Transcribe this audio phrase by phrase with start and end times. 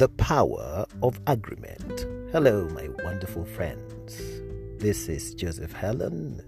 [0.00, 2.06] The power of agreement.
[2.32, 4.16] Hello, my wonderful friends.
[4.78, 6.42] This is Joseph Helen,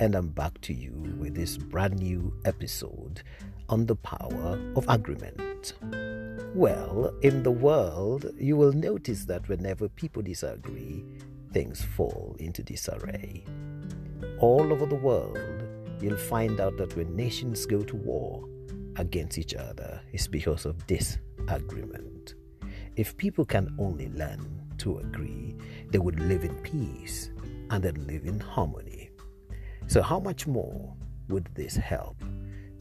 [0.00, 3.22] and I'm back to you with this brand new episode
[3.68, 5.74] on the power of agreement.
[6.52, 11.04] Well, in the world, you will notice that whenever people disagree,
[11.52, 13.44] things fall into disarray.
[14.40, 15.38] All over the world,
[16.00, 18.48] you'll find out that when nations go to war
[18.96, 22.19] against each other, it's because of disagreement.
[23.00, 25.56] If people can only learn to agree,
[25.88, 27.30] they would live in peace
[27.70, 29.08] and then live in harmony.
[29.86, 30.94] So, how much more
[31.30, 32.22] would this help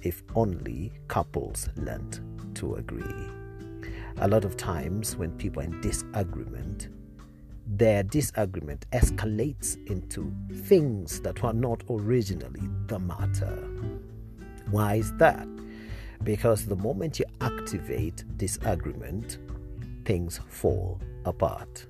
[0.01, 2.19] if only couples learned
[2.55, 3.29] to agree?
[4.17, 6.89] A lot of times, when people are in disagreement,
[7.65, 13.55] their disagreement escalates into things that were not originally the matter.
[14.69, 15.47] Why is that?
[16.25, 19.37] Because the moment you activate disagreement,
[20.09, 21.85] things fall apart.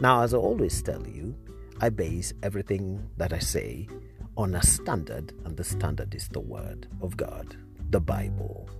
[0.00, 1.34] Now, as I always tell you,
[1.80, 3.88] I base everything that I say
[4.36, 7.56] on a standard, and the standard is the Word of God,
[7.90, 8.70] the Bible.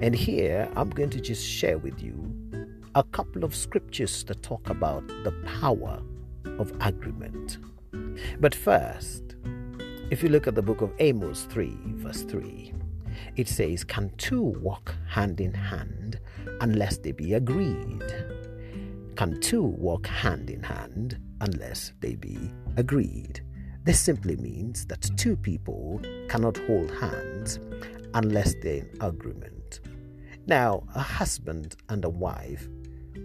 [0.00, 2.14] And here I'm going to just share with you
[2.94, 6.00] a couple of scriptures that talk about the power
[6.60, 7.58] of agreement.
[8.38, 9.34] But first,
[10.12, 12.72] if you look at the book of Amos 3, verse 3,
[13.34, 16.20] it says, Can two walk hand in hand
[16.60, 18.02] unless they be agreed?
[19.16, 23.40] Can two walk hand in hand unless they be agreed?
[23.84, 27.60] This simply means that two people cannot hold hands
[28.14, 29.80] unless they're in agreement.
[30.46, 32.66] Now, a husband and a wife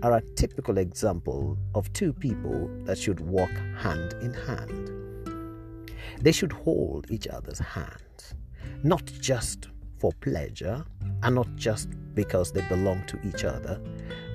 [0.04, 5.92] are a typical example of two people that should walk hand in hand.
[6.22, 8.36] They should hold each other's hands,
[8.84, 9.69] not just
[10.00, 10.84] for pleasure
[11.24, 13.80] and not just because they belong to each other,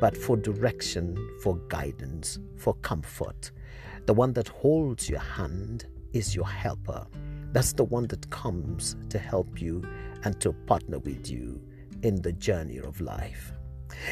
[0.01, 3.51] but for direction, for guidance, for comfort.
[4.07, 7.07] The one that holds your hand is your helper.
[7.53, 9.83] That's the one that comes to help you
[10.25, 11.61] and to partner with you
[12.03, 13.53] in the journey of life.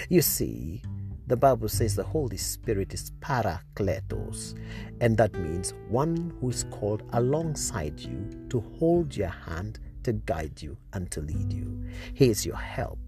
[0.09, 0.82] You see,
[1.27, 4.59] the Bible says the Holy Spirit is parakletos,
[5.00, 10.61] and that means one who is called alongside you to hold your hand to guide
[10.61, 11.85] you and to lead you.
[12.15, 12.99] He is your help.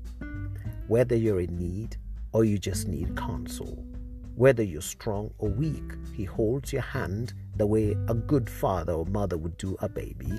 [0.87, 1.97] Whether you're in need
[2.33, 3.85] or you just need counsel,
[4.37, 9.07] whether you're strong or weak, He holds your hand the way a good father or
[9.07, 10.33] mother would do a baby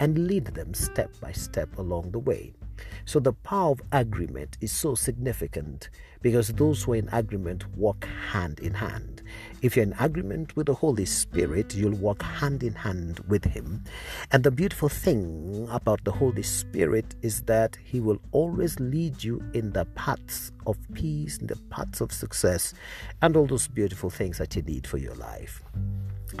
[0.00, 2.54] and lead them step by step along the way.
[3.04, 5.90] So the power of agreement is so significant
[6.22, 9.22] because those who are in agreement walk hand in hand.
[9.60, 13.84] If you're in agreement with the Holy Spirit, you'll walk hand in hand with Him.
[14.30, 19.42] And the beautiful thing about the Holy Spirit is that He will always lead you
[19.52, 22.74] in the paths of peace, in the paths of success,
[23.20, 25.62] and all those beautiful things that you need for your life.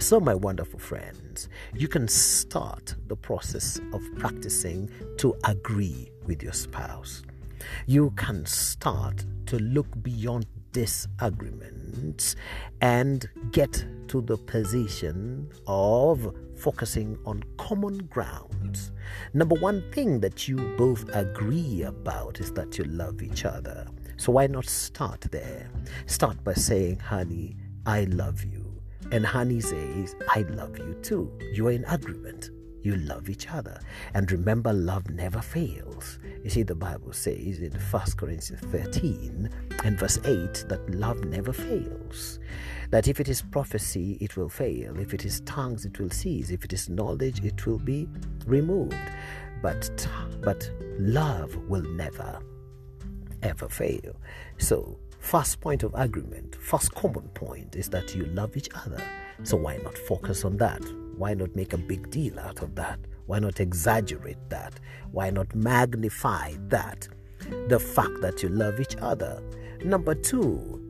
[0.00, 6.54] So, my wonderful friends, you can start the process of practicing to agree with your
[6.54, 7.22] spouse.
[7.86, 12.36] You can start to look beyond disagreements
[12.80, 18.92] and get to the position of focusing on common grounds.
[19.34, 23.86] Number one thing that you both agree about is that you love each other.
[24.16, 25.70] So, why not start there?
[26.06, 28.61] Start by saying, honey, I love you.
[29.12, 31.30] And honey says, I love you too.
[31.52, 32.50] You are in agreement.
[32.82, 33.78] You love each other.
[34.14, 36.18] And remember, love never fails.
[36.42, 39.50] You see, the Bible says in 1 Corinthians 13
[39.84, 42.40] and verse 8 that love never fails.
[42.90, 44.98] That if it is prophecy, it will fail.
[44.98, 46.48] If it is tongues, it will cease.
[46.48, 48.08] If it is knowledge, it will be
[48.46, 48.96] removed.
[49.60, 50.08] But,
[50.40, 52.40] but love will never,
[53.42, 54.16] ever fail.
[54.56, 59.00] So First point of agreement, first common point is that you love each other.
[59.44, 60.82] So why not focus on that?
[61.16, 62.98] Why not make a big deal out of that?
[63.26, 64.78] Why not exaggerate that?
[65.12, 67.08] Why not magnify that?
[67.68, 69.40] The fact that you love each other.
[69.84, 70.80] Number two,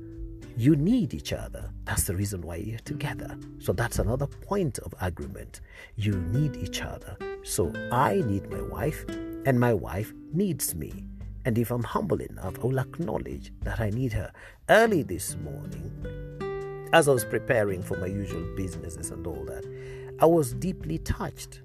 [0.56, 1.70] you need each other.
[1.84, 3.38] That's the reason why you're together.
[3.58, 5.60] So that's another point of agreement.
[5.96, 7.16] You need each other.
[7.44, 9.04] So I need my wife,
[9.44, 11.04] and my wife needs me.
[11.44, 14.32] And if I'm humble enough, I will acknowledge that I need her.
[14.68, 19.64] Early this morning, as I was preparing for my usual businesses and all that,
[20.20, 21.62] I was deeply touched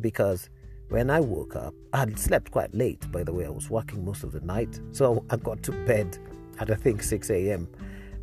[0.00, 0.48] because
[0.88, 3.46] when I woke up, I had slept quite late, by the way.
[3.46, 4.80] I was working most of the night.
[4.92, 6.18] So I got to bed
[6.58, 7.68] at I think 6 a.m.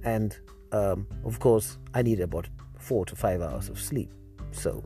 [0.03, 0.37] And
[0.71, 2.47] um, of course, I needed about
[2.77, 4.11] four to five hours of sleep.
[4.51, 4.83] So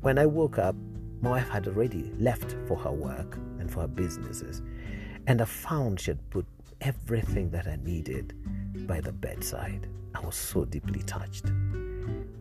[0.00, 0.76] when I woke up,
[1.20, 4.60] my wife had already left for her work and for her businesses.
[5.26, 6.46] And I found she had put
[6.80, 8.34] everything that I needed
[8.86, 9.88] by the bedside.
[10.14, 11.46] I was so deeply touched.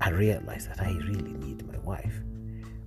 [0.01, 2.21] I realized that I really need my wife.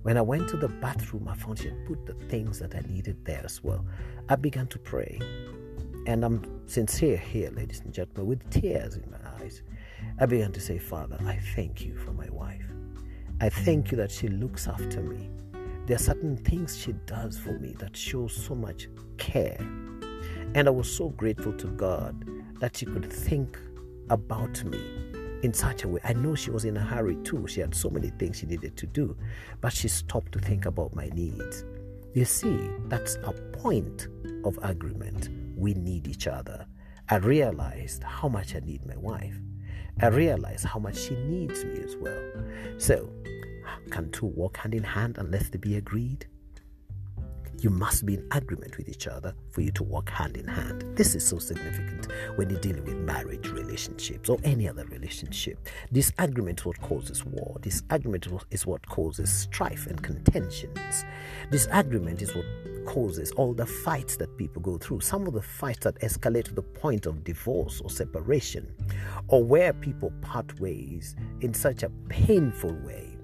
[0.03, 2.81] When I went to the bathroom, I found she had put the things that I
[2.87, 3.85] needed there as well.
[4.29, 5.19] I began to pray.
[6.05, 9.63] And I'm sincere here, ladies and gentlemen, with tears in my eyes.
[10.19, 12.63] I began to say, Father, I thank you for my wife.
[13.41, 15.29] I thank you that she looks after me.
[15.87, 19.55] There are certain things she does for me that shows so much care.
[20.53, 22.25] And I was so grateful to God
[22.59, 23.57] that she could think
[24.09, 24.79] about me
[25.43, 26.01] in such a way.
[26.03, 27.47] I know she was in a hurry too.
[27.47, 29.15] She had so many things she needed to do,
[29.61, 31.63] but she stopped to think about my needs.
[32.13, 34.09] You see, that's a point
[34.43, 35.29] of agreement.
[35.55, 36.65] We need each other.
[37.07, 39.39] I realized how much I need my wife.
[40.01, 42.43] I realized how much she needs me as well.
[42.77, 43.09] So,
[43.87, 46.27] can two walk hand in hand unless they be agreed?
[47.59, 50.85] You must be in agreement with each other for you to walk hand in hand.
[50.95, 55.67] This is so significant when you're dealing with marriage relationships or any other relationship.
[55.91, 57.57] Disagreement is what causes war.
[57.61, 61.03] Disagreement is what causes strife and contentions.
[61.49, 62.45] Disagreement is what
[62.85, 64.99] causes all the fights that people go through.
[64.99, 68.71] Some of the fights that escalate to the point of divorce or separation,
[69.29, 73.16] or where people part ways in such a painful way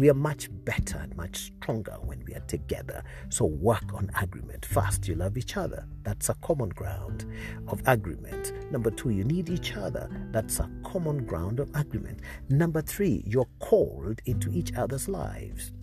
[0.00, 3.04] we are much better and much stronger when we are together.
[3.28, 4.64] So work on agreement.
[4.64, 5.86] First, you love each other.
[6.04, 7.26] That's a common ground
[7.68, 8.54] of agreement.
[8.72, 10.08] Number two, you need each other.
[10.32, 12.20] That's a common ground of agreement.
[12.48, 15.74] Number three, you're called into each other's lives.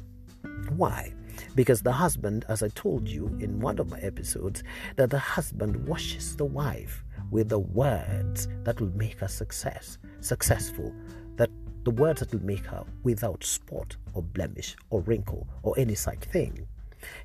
[0.75, 1.13] Why?
[1.53, 4.63] Because the husband, as I told you in one of my episodes,
[4.95, 10.91] that the husband washes the wife with the words that will make her success, successful,
[11.87, 16.19] the words that will make her without spot or blemish or wrinkle or any such
[16.19, 16.67] thing.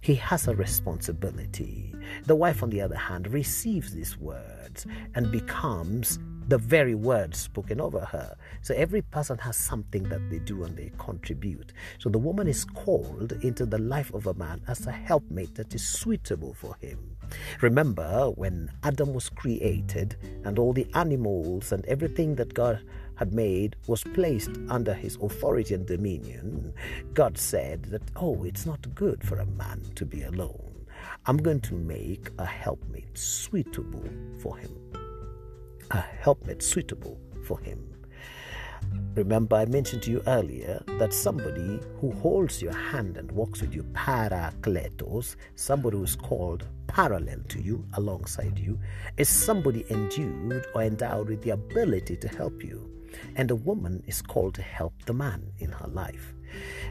[0.00, 1.92] He has a responsibility.
[2.26, 4.86] The wife, on the other hand, receives these words
[5.16, 8.36] and becomes the very words spoken over her.
[8.60, 11.72] So every person has something that they do and they contribute.
[11.98, 15.74] So the woman is called into the life of a man as a helpmate that
[15.74, 17.16] is suitable for him.
[17.62, 22.80] Remember when Adam was created and all the animals and everything that God
[23.22, 26.74] had made was placed under his authority and dominion,
[27.14, 30.84] God said that, oh, it's not good for a man to be alone.
[31.26, 34.04] I'm going to make a helpmate suitable
[34.40, 34.76] for him.
[35.92, 37.94] A helpmate suitable for him.
[39.14, 43.72] Remember, I mentioned to you earlier that somebody who holds your hand and walks with
[43.72, 48.80] you, parakletos, somebody who's called parallel to you, alongside you,
[49.16, 52.88] is somebody endued or endowed with the ability to help you.
[53.36, 56.34] And a woman is called to help the man in her life.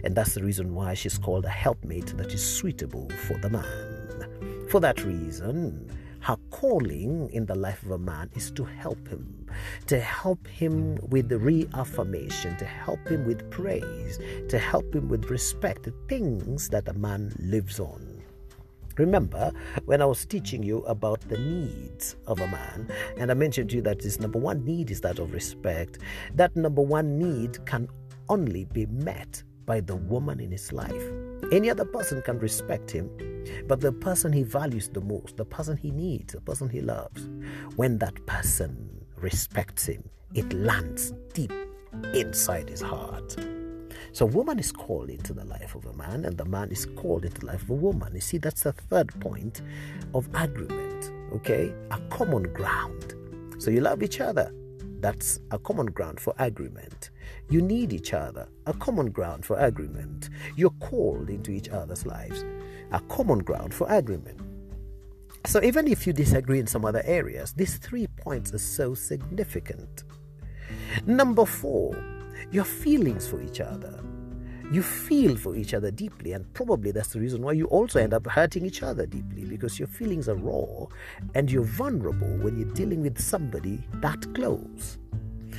[0.04, 4.68] And that's the reason why she's called a helpmate that is suitable for the man.
[4.70, 5.90] For that reason,
[6.22, 9.48] her calling in the life of a man is to help him,
[9.88, 14.20] to help him with the reaffirmation, to help him with praise,
[14.50, 18.11] to help him with respect, the things that a man lives on.
[19.02, 19.52] Remember
[19.86, 22.88] when I was teaching you about the needs of a man,
[23.18, 25.98] and I mentioned to you that his number one need is that of respect.
[26.36, 27.90] That number one need can
[28.30, 31.04] only be met by the woman in his life.
[31.52, 33.10] Any other person can respect him,
[33.68, 37.28] but the person he values the most, the person he needs, the person he loves,
[37.78, 41.52] when that person respects him, it lands deep
[42.14, 43.36] inside his heart.
[44.14, 47.24] So, woman is called into the life of a man, and the man is called
[47.24, 48.14] into the life of a woman.
[48.14, 49.62] You see, that's the third point
[50.14, 51.74] of agreement, okay?
[51.92, 53.16] A common ground.
[53.58, 54.54] So, you love each other.
[55.00, 57.10] That's a common ground for agreement.
[57.50, 60.30] You need each other, a common ground for agreement.
[60.56, 62.44] You're called into each other's lives,
[62.92, 64.40] a common ground for agreement.
[65.46, 70.04] So, even if you disagree in some other areas, these three points are so significant.
[71.06, 71.96] Number four,
[72.52, 74.04] your feelings for each other.
[74.72, 78.14] You feel for each other deeply, and probably that's the reason why you also end
[78.14, 80.86] up hurting each other deeply because your feelings are raw
[81.36, 84.98] and you're vulnerable when you're dealing with somebody that close.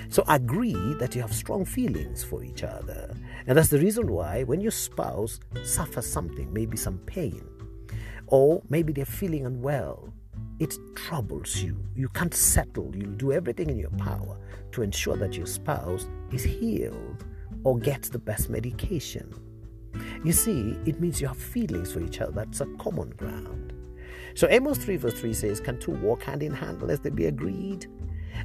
[0.08, 3.14] So agree that you have strong feelings for each other.
[3.46, 7.46] And that's the reason why when your spouse suffers something, maybe some pain,
[8.28, 10.12] or maybe they're feeling unwell,
[10.58, 11.76] it troubles you.
[11.94, 12.94] You can't settle.
[12.94, 14.38] You'll do everything in your power
[14.72, 17.24] to ensure that your spouse is healed
[17.64, 19.32] or gets the best medication.
[20.24, 22.32] You see, it means you have feelings for each other.
[22.32, 23.72] That's a common ground.
[24.34, 27.26] So Amos 3 verse 3 says, Can two walk hand in hand unless they be
[27.26, 27.86] agreed?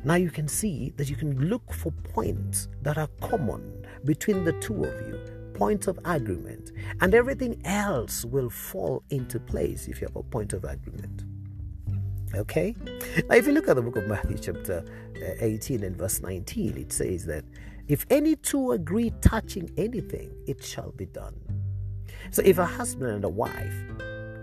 [0.03, 4.53] Now you can see that you can look for points that are common between the
[4.53, 5.19] two of you,
[5.53, 6.71] points of agreement,
[7.01, 11.23] and everything else will fall into place if you have a point of agreement.
[12.35, 12.75] Okay?
[13.29, 14.83] Now, if you look at the book of Matthew, chapter
[15.15, 17.45] uh, 18 and verse 19, it says that
[17.87, 21.35] if any two agree touching anything, it shall be done.
[22.31, 23.75] So if a husband and a wife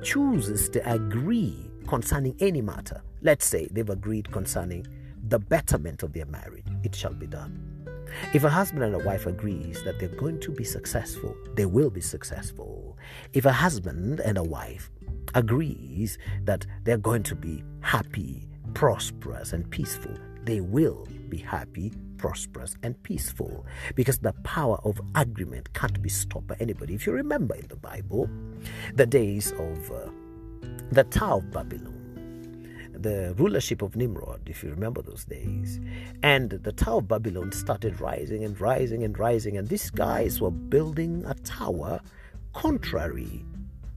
[0.03, 4.87] chooses to agree concerning any matter, let's say they've agreed concerning
[5.29, 7.71] the betterment of their marriage, it shall be done.
[8.33, 11.91] If a husband and a wife agrees that they're going to be successful, they will
[11.91, 12.97] be successful.
[13.33, 14.91] If a husband and a wife
[15.35, 20.14] agrees that they're going to be happy, prosperous, and peaceful,
[20.45, 23.64] they will be happy, prosperous, and peaceful
[23.95, 26.95] because the power of agreement can't be stopped by anybody.
[26.95, 28.28] If you remember in the Bible,
[28.95, 30.11] the days of uh,
[30.90, 32.04] the Tower of Babylon,
[32.93, 35.81] the rulership of Nimrod, if you remember those days.
[36.23, 40.50] And the Tower of Babylon started rising and rising and rising, and these guys were
[40.50, 42.00] building a tower
[42.54, 43.45] contrary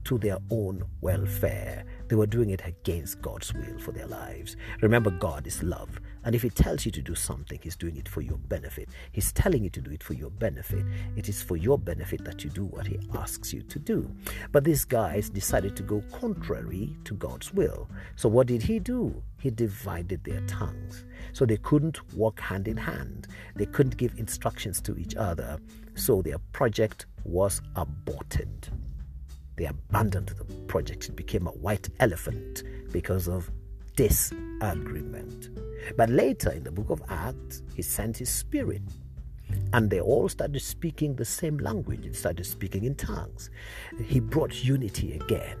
[0.08, 1.84] to their own welfare.
[2.08, 4.56] They were doing it against God's will for their lives.
[4.80, 6.00] Remember, God is love.
[6.24, 8.88] And if He tells you to do something, He's doing it for your benefit.
[9.12, 10.86] He's telling you to do it for your benefit.
[11.14, 14.10] It is for your benefit that you do what He asks you to do.
[14.50, 17.86] But these guys decided to go contrary to God's will.
[18.16, 19.22] So what did He do?
[19.38, 21.04] He divided their tongues.
[21.34, 23.28] So they couldn't walk hand in hand.
[23.56, 25.58] They couldn't give instructions to each other.
[25.96, 28.70] So their project was aborted.
[29.58, 31.08] They abandoned the project.
[31.08, 32.62] It became a white elephant
[32.92, 33.50] because of
[33.96, 35.50] disagreement.
[35.96, 38.82] But later in the book of Acts, he sent his spirit.
[39.72, 42.02] And they all started speaking the same language.
[42.02, 43.50] They started speaking in tongues.
[44.04, 45.58] He brought unity again.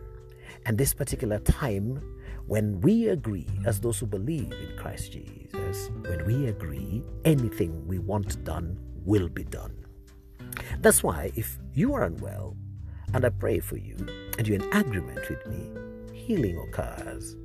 [0.64, 2.00] And this particular time,
[2.46, 7.98] when we agree, as those who believe in Christ Jesus, when we agree, anything we
[7.98, 9.74] want done will be done.
[10.78, 12.56] That's why if you are unwell,
[13.14, 13.96] and I pray for you,
[14.38, 15.70] and you're in agreement with me,
[16.12, 17.36] healing occurs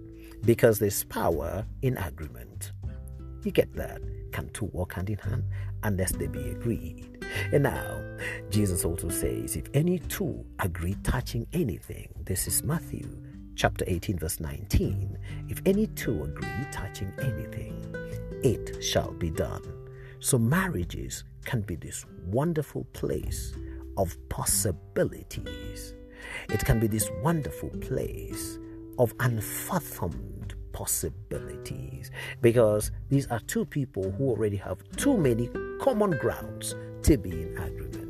[0.46, 2.74] because there's power in agreement.
[3.44, 4.02] You get that?
[4.32, 5.44] Can two walk hand in hand
[5.84, 7.26] unless they be agreed?
[7.52, 8.02] And now,
[8.50, 13.08] Jesus also says, if any two agree touching anything, this is Matthew
[13.56, 15.18] chapter 18, verse 19.
[15.50, 17.96] If any two agree touching anything,
[18.44, 19.62] it shall be done.
[20.20, 23.54] So, marriages can be this wonderful place
[23.98, 25.94] of possibilities.
[26.50, 28.60] It can be this wonderful place
[28.98, 36.76] of unfathomed possibilities because these are two people who already have too many common grounds
[37.04, 38.03] to be in agreement.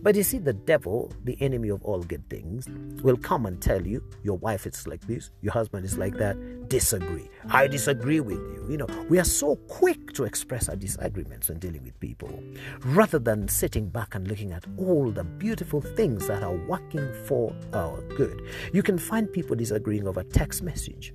[0.00, 2.68] But you see, the devil, the enemy of all good things,
[3.02, 6.68] will come and tell you your wife is like this, your husband is like that.
[6.68, 7.28] Disagree.
[7.50, 8.66] I disagree with you.
[8.70, 12.42] You know, we are so quick to express our disagreements when dealing with people
[12.86, 17.54] rather than sitting back and looking at all the beautiful things that are working for
[17.74, 18.40] our good.
[18.72, 21.12] You can find people disagreeing over a text message.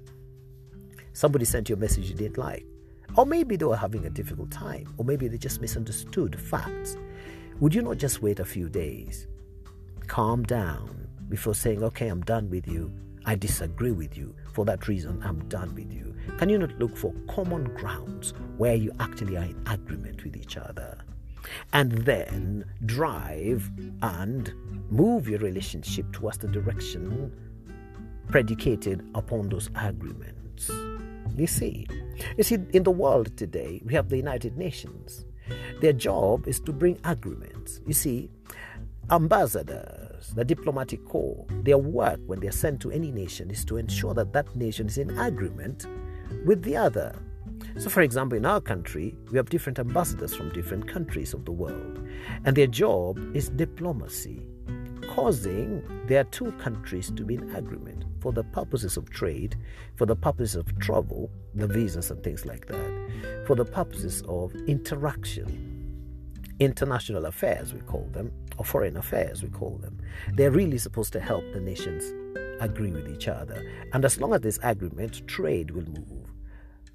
[1.14, 2.66] Somebody sent you a message you didn't like.
[3.16, 6.98] Or maybe they were having a difficult time, or maybe they just misunderstood facts.
[7.60, 9.26] Would you not just wait a few days?
[10.06, 12.94] Calm down before saying, okay, I'm done with you.
[13.26, 14.36] I disagree with you.
[14.54, 16.16] For that reason, I'm done with you.
[16.38, 20.56] Can you not look for common grounds where you actually are in agreement with each
[20.56, 21.00] other?
[21.74, 23.72] And then drive
[24.04, 24.54] and
[24.92, 27.32] move your relationship towards the direction
[28.28, 30.70] predicated upon those agreements.
[31.36, 31.88] You see,
[32.38, 35.26] you see, in the world today, we have the United Nations.
[35.82, 37.82] Their job is to bring agreements.
[37.86, 38.30] You see,
[39.12, 44.14] ambassadors, the diplomatic corps, their work when they're sent to any nation is to ensure
[44.14, 45.86] that that nation is in agreement
[46.46, 47.16] with the other.
[47.78, 51.52] So, for example, in our country, we have different ambassadors from different countries of the
[51.52, 52.06] world,
[52.44, 54.46] and their job is diplomacy,
[55.10, 59.56] causing their two countries to be in agreement for the purposes of trade,
[59.96, 62.97] for the purposes of travel, the visas and things like that,
[63.46, 65.74] for the purposes of interaction.
[66.60, 70.00] International affairs, we call them, or foreign affairs, we call them.
[70.34, 72.04] They're really supposed to help the nations
[72.60, 73.64] agree with each other.
[73.94, 76.32] And as long as there's agreement, trade will move.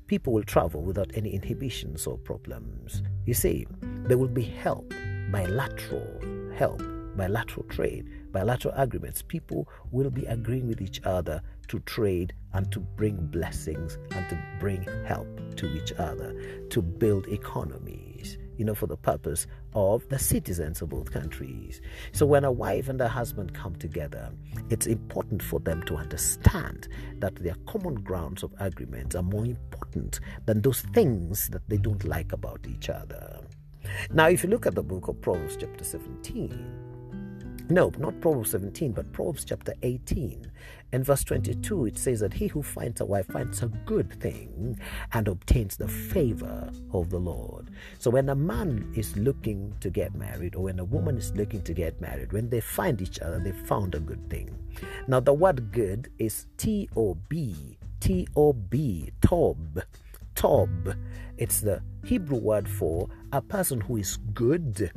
[0.08, 3.02] People will travel without any inhibitions or problems.
[3.24, 4.92] You see, there will be help,
[5.30, 6.20] bilateral
[6.56, 6.82] help,
[7.16, 12.80] bilateral trade bilateral agreements, people will be agreeing with each other to trade and to
[12.80, 15.26] bring blessings and to bring help
[15.56, 16.34] to each other,
[16.70, 21.80] to build economies, you know, for the purpose of the citizens of both countries.
[22.12, 24.30] So when a wife and a husband come together,
[24.68, 26.88] it's important for them to understand
[27.18, 32.04] that their common grounds of agreement are more important than those things that they don't
[32.04, 33.40] like about each other.
[34.12, 36.92] Now, if you look at the book of Proverbs, chapter 17,
[37.70, 40.50] No, not Proverbs 17, but Proverbs chapter 18
[40.92, 41.86] and verse 22.
[41.86, 44.78] It says that he who finds a wife finds a good thing
[45.12, 47.70] and obtains the favor of the Lord.
[47.98, 51.62] So when a man is looking to get married or when a woman is looking
[51.62, 54.50] to get married, when they find each other, they found a good thing.
[55.08, 59.82] Now, the word good is T O B, T O B, Tob.
[60.34, 60.96] Tob.
[61.38, 64.90] It's the Hebrew word for a person who is good,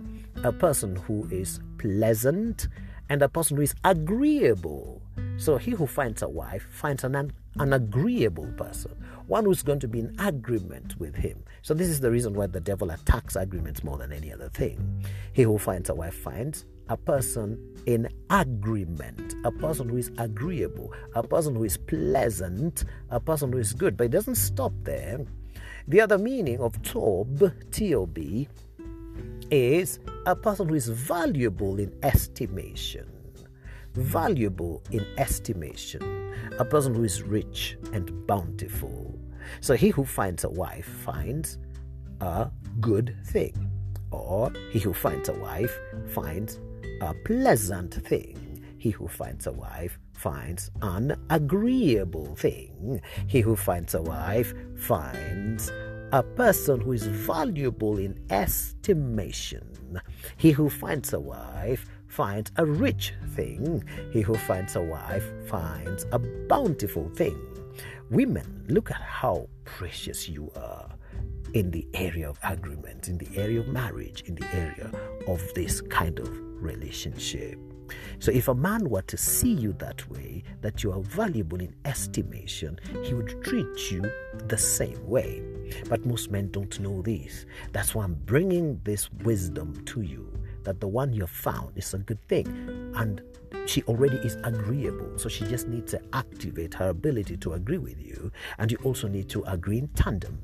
[0.43, 2.67] a person who is pleasant,
[3.09, 5.01] and a person who is agreeable.
[5.37, 8.91] So he who finds a wife finds an, an agreeable person,
[9.27, 11.43] one who's going to be in agreement with him.
[11.61, 15.03] So this is the reason why the devil attacks agreements more than any other thing.
[15.33, 20.93] He who finds a wife finds a person in agreement, a person who is agreeable,
[21.15, 23.97] a person who is pleasant, a person who is good.
[23.97, 25.25] But it doesn't stop there.
[25.87, 28.47] The other meaning of Tob, T-O-B,
[29.51, 33.14] is a person who is valuable in estimation.
[33.95, 36.33] Valuable in estimation.
[36.59, 39.17] A person who is rich and bountiful.
[39.61, 41.57] So he who finds a wife finds
[42.21, 42.49] a
[42.81, 43.71] good thing.
[44.11, 45.77] Or he who finds a wife
[46.13, 46.59] finds
[47.01, 48.63] a pleasant thing.
[48.77, 53.01] He who finds a wife finds an agreeable thing.
[53.27, 55.71] He who finds a wife finds
[56.11, 59.99] a person who is valuable in estimation.
[60.37, 61.85] He who finds a wife
[62.15, 63.83] finds a rich thing.
[64.13, 67.37] He who finds a wife finds a bountiful thing.
[68.09, 70.87] Women, look at how precious you are
[71.53, 74.89] in the area of agreement, in the area of marriage, in the area
[75.27, 76.29] of this kind of
[76.63, 77.59] relationship.
[78.19, 81.75] So, if a man were to see you that way, that you are valuable in
[81.83, 84.09] estimation, he would treat you
[84.47, 85.43] the same way.
[85.89, 87.45] But most men don't know this.
[87.73, 90.31] That's why I'm bringing this wisdom to you
[90.65, 92.47] that the one you found is a good thing.
[92.95, 93.21] And
[93.65, 95.17] she already is agreeable.
[95.17, 98.31] So she just needs to activate her ability to agree with you.
[98.57, 100.39] And you also need to agree in tandem.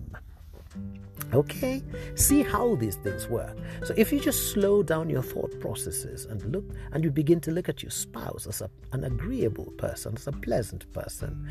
[1.34, 1.82] Okay?
[2.16, 3.58] See how these things work.
[3.84, 7.52] So if you just slow down your thought processes and look and you begin to
[7.52, 11.48] look at your spouse as a, an agreeable person, as a pleasant person,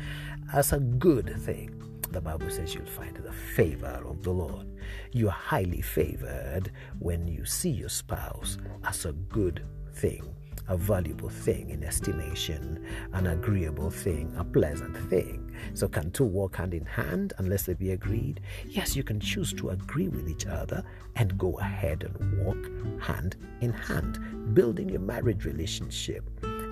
[0.53, 4.67] as a good thing, the Bible says you'll find the favor of the Lord.
[5.11, 10.35] You are highly favored when you see your spouse as a good thing
[10.67, 15.53] a valuable thing in estimation, an agreeable thing, a pleasant thing.
[15.73, 18.41] So, can two walk hand in hand unless they be agreed?
[18.65, 20.83] Yes, you can choose to agree with each other
[21.15, 26.23] and go ahead and walk hand in hand, building your marriage relationship,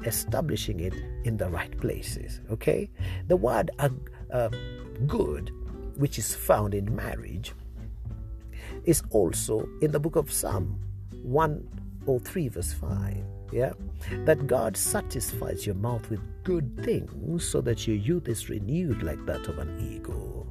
[0.06, 0.94] establishing it
[1.26, 2.40] in the right places.
[2.50, 2.90] Okay?
[3.28, 4.50] The word uh,
[5.08, 5.52] good,
[5.96, 7.54] which is found in marriage,
[8.86, 10.80] is also in the book of Psalm
[11.24, 13.18] 103, verse 5
[13.52, 13.72] yeah?
[14.26, 19.26] That god satisfies your mouth with good things so that your youth is renewed like
[19.26, 20.48] that of an eagle.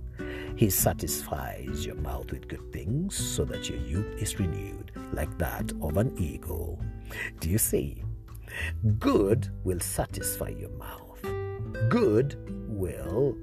[0.57, 5.73] He satisfies your mouth with good things so that your youth is renewed like that
[5.81, 6.81] of an eagle.
[7.41, 8.03] Do you see?
[8.99, 11.23] Good will satisfy your mouth.
[11.89, 12.37] Good
[12.69, 13.37] will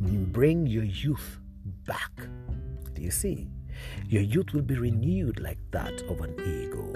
[0.00, 1.38] bring your youth
[1.86, 2.12] back.
[2.94, 3.48] Do you see?
[4.08, 6.94] Your youth will be renewed like that of an eagle.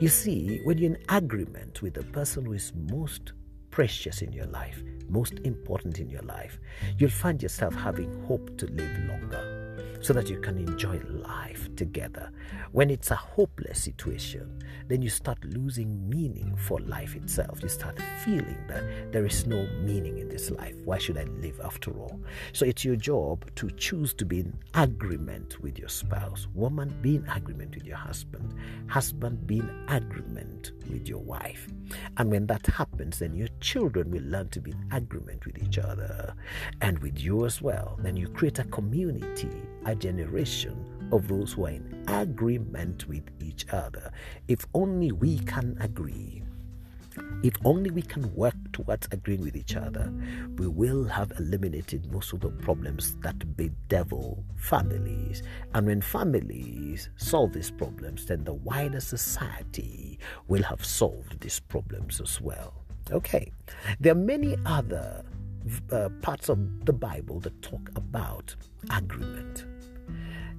[0.00, 3.32] You see, when you're in agreement with the person who is most
[3.70, 6.58] precious in your life, most important in your life,
[6.98, 9.59] you'll find yourself having hope to live longer
[10.00, 12.30] so that you can enjoy life together.
[12.72, 17.62] When it's a hopeless situation, then you start losing meaning for life itself.
[17.62, 20.74] You start feeling that there is no meaning in this life.
[20.84, 22.20] Why should I live after all?
[22.52, 26.48] So it's your job to choose to be in agreement with your spouse.
[26.54, 28.54] Woman, be in agreement with your husband.
[28.88, 31.68] Husband, be in agreement with your wife.
[32.16, 35.78] And when that happens, then your children will learn to be in agreement with each
[35.78, 36.34] other
[36.80, 37.98] and with you as well.
[38.02, 39.50] Then you create a community,
[39.86, 44.12] a generation of those who are in agreement with each other.
[44.48, 46.42] If only we can agree,
[47.42, 50.12] if only we can work towards agreeing with each other,
[50.56, 55.42] we will have eliminated most of the problems that bedevil families.
[55.74, 62.20] And when families solve these problems, then the wider society will have solved these problems
[62.20, 62.74] as well.
[63.10, 63.50] Okay,
[63.98, 65.24] there are many other
[65.90, 68.54] uh, parts of the Bible that talk about
[68.90, 69.66] agreement.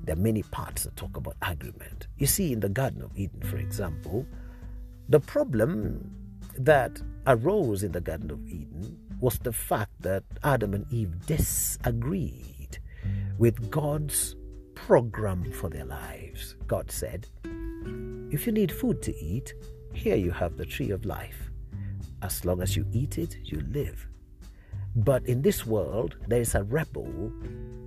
[0.03, 2.07] There are many parts that talk about agreement.
[2.17, 4.25] You see, in the Garden of Eden, for example,
[5.09, 6.20] the problem
[6.57, 12.79] that arose in the Garden of Eden was the fact that Adam and Eve disagreed
[13.37, 14.35] with God's
[14.75, 16.55] program for their lives.
[16.67, 17.27] God said,
[18.31, 19.53] If you need food to eat,
[19.93, 21.51] Here you have the tree of life.
[22.21, 24.07] As long as you eat it, you live.
[24.95, 27.31] But in this world, there is a rebel,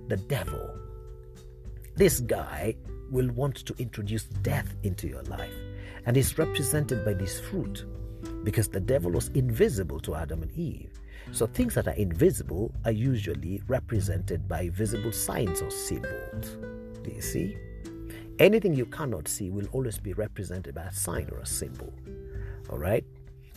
[0.07, 0.77] the devil.
[1.95, 2.75] This guy
[3.11, 5.53] will want to introduce death into your life,
[6.05, 7.85] and is represented by this fruit
[8.43, 10.99] because the devil was invisible to Adam and Eve.
[11.31, 16.57] So things that are invisible are usually represented by visible signs or symbols.
[17.03, 17.57] Do you see?
[18.39, 21.93] Anything you cannot see will always be represented by a sign or a symbol.
[22.69, 23.05] All right?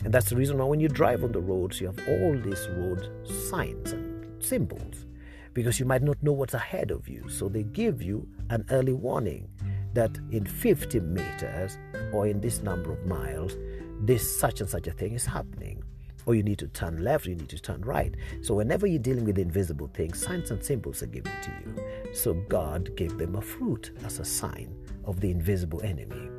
[0.03, 2.67] And that's the reason why when you drive on the roads, you have all these
[2.69, 3.09] road
[3.49, 5.05] signs and symbols
[5.53, 7.27] because you might not know what's ahead of you.
[7.27, 9.49] So they give you an early warning
[9.93, 11.77] that in 50 meters
[12.13, 13.57] or in this number of miles,
[13.99, 15.83] this such and such a thing is happening.
[16.25, 18.13] Or you need to turn left, you need to turn right.
[18.41, 22.13] So whenever you're dealing with invisible things, signs and symbols are given to you.
[22.13, 26.29] So God gave them a fruit as a sign of the invisible enemy.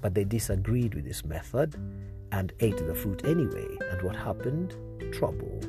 [0.00, 1.76] But they disagreed with this method
[2.32, 3.68] and ate the fruit anyway.
[3.90, 4.74] And what happened?
[5.12, 5.60] Trouble,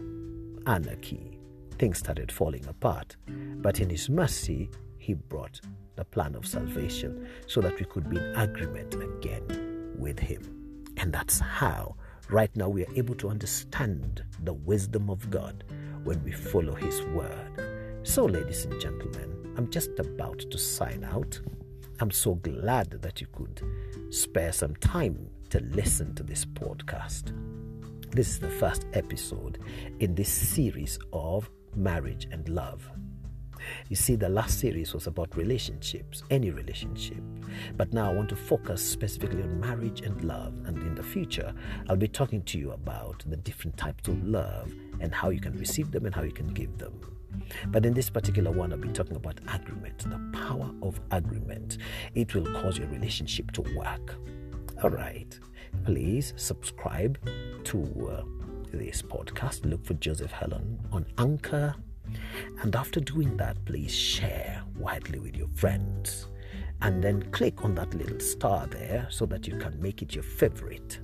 [0.65, 1.37] anarchy.
[1.77, 3.15] Things started falling apart.
[3.27, 5.61] But in His mercy, He brought
[5.95, 10.62] the plan of salvation so that we could be in agreement again with Him.
[10.97, 11.95] And that's how,
[12.29, 15.63] right now, we are able to understand the wisdom of God
[16.03, 17.99] when we follow His word.
[18.03, 21.39] So, ladies and gentlemen, I'm just about to sign out.
[21.99, 23.61] I'm so glad that you could
[24.09, 27.31] spare some time to listen to this podcast.
[28.11, 29.59] This is the first episode
[29.99, 32.89] in this series of marriage and love.
[33.89, 37.21] You see, the last series was about relationships, any relationship.
[37.75, 40.53] But now I want to focus specifically on marriage and love.
[40.65, 41.53] And in the future,
[41.89, 45.57] I'll be talking to you about the different types of love and how you can
[45.57, 46.93] receive them and how you can give them.
[47.67, 51.77] But in this particular one, I'll be talking about agreement, the power of agreement.
[52.15, 54.15] It will cause your relationship to work.
[54.83, 55.37] All right.
[55.85, 57.17] Please subscribe
[57.65, 58.23] to uh,
[58.71, 59.65] this podcast.
[59.65, 61.75] Look for Joseph Helen on Anchor.
[62.61, 66.27] And after doing that, please share widely with your friends.
[66.81, 70.23] And then click on that little star there so that you can make it your
[70.23, 70.99] favorite.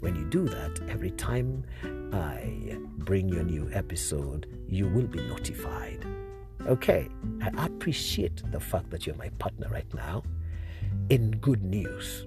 [0.00, 1.64] When you do that, every time
[2.12, 6.04] I bring you a new episode, you will be notified.
[6.66, 7.08] Okay,
[7.40, 10.24] I appreciate the fact that you're my partner right now.
[11.08, 12.26] In good news,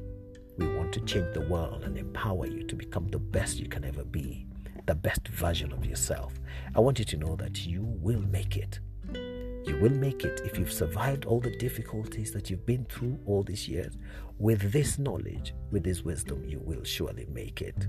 [0.58, 3.84] we want to change the world and empower you to become the best you can
[3.84, 4.46] ever be,
[4.86, 6.34] the best version of yourself.
[6.76, 8.80] I want you to know that you will make it.
[9.14, 13.44] You will make it if you've survived all the difficulties that you've been through all
[13.44, 13.98] these years.
[14.38, 17.88] With this knowledge, with this wisdom, you will surely make it.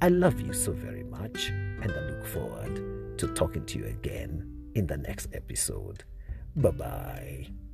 [0.00, 4.70] I love you so very much, and I look forward to talking to you again
[4.74, 6.04] in the next episode.
[6.54, 7.65] Bye bye.